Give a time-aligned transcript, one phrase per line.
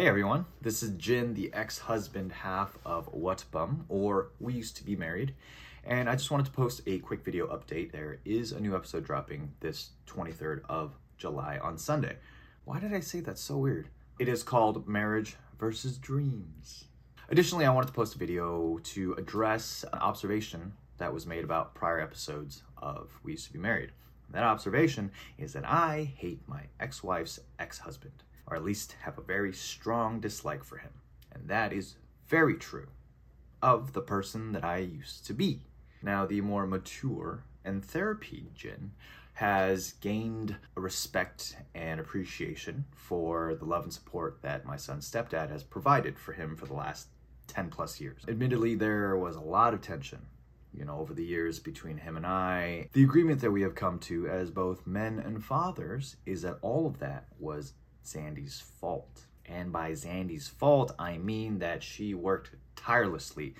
[0.00, 4.78] Hey everyone, this is Jin, the ex husband half of What Bum, or We Used
[4.78, 5.34] to Be Married,
[5.84, 7.92] and I just wanted to post a quick video update.
[7.92, 12.16] There is a new episode dropping this 23rd of July on Sunday.
[12.64, 13.88] Why did I say that's so weird?
[14.18, 16.86] It is called Marriage versus Dreams.
[17.28, 21.74] Additionally, I wanted to post a video to address an observation that was made about
[21.74, 23.92] prior episodes of We Used to Be Married.
[24.30, 28.14] That observation is that I hate my ex wife's ex husband
[28.50, 30.90] or at least have a very strong dislike for him.
[31.32, 31.96] And that is
[32.28, 32.88] very true
[33.62, 35.62] of the person that I used to be.
[36.02, 38.92] Now, the more mature and therapy Jin
[39.34, 45.62] has gained respect and appreciation for the love and support that my son's stepdad has
[45.62, 47.08] provided for him for the last
[47.46, 48.22] 10 plus years.
[48.28, 50.20] Admittedly, there was a lot of tension
[50.72, 52.88] you know, over the years between him and I.
[52.92, 56.86] The agreement that we have come to as both men and fathers is that all
[56.86, 57.72] of that was
[58.04, 59.26] Zandy's fault.
[59.46, 63.54] And by Zandy's fault, I mean that she worked tirelessly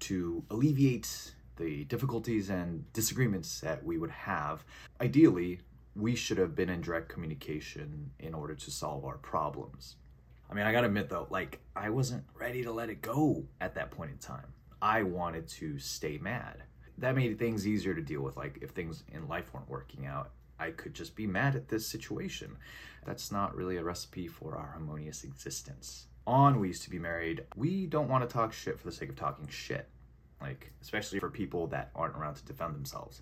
[0.00, 4.64] to alleviate the difficulties and disagreements that we would have.
[5.00, 5.60] Ideally,
[5.94, 9.96] we should have been in direct communication in order to solve our problems.
[10.50, 13.74] I mean, I gotta admit though, like, I wasn't ready to let it go at
[13.76, 14.52] that point in time.
[14.82, 16.64] I wanted to stay mad.
[16.98, 20.30] That made things easier to deal with, like, if things in life weren't working out
[20.64, 22.56] I could just be mad at this situation.
[23.04, 26.06] That's not really a recipe for our harmonious existence.
[26.26, 29.10] On We Used to Be Married, we don't want to talk shit for the sake
[29.10, 29.86] of talking shit.
[30.40, 33.20] Like, especially for people that aren't around to defend themselves.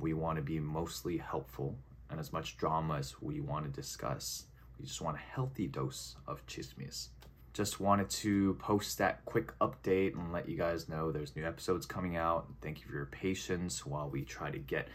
[0.00, 1.76] We want to be mostly helpful
[2.08, 4.46] and as much drama as we want to discuss.
[4.78, 7.08] We just want a healthy dose of chismes.
[7.52, 11.84] Just wanted to post that quick update and let you guys know there's new episodes
[11.84, 12.46] coming out.
[12.62, 14.88] Thank you for your patience while we try to get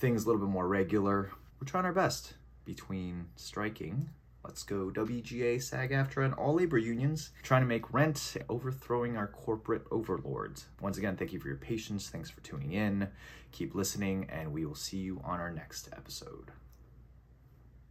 [0.00, 1.30] things a little bit more regular.
[1.60, 2.32] We're trying our best
[2.64, 4.08] between striking.
[4.42, 9.26] Let's go WGA, SAG AFTRA, and all labor unions trying to make rent, overthrowing our
[9.26, 10.64] corporate overlords.
[10.80, 12.08] Once again, thank you for your patience.
[12.08, 13.08] Thanks for tuning in.
[13.52, 16.50] Keep listening, and we will see you on our next episode.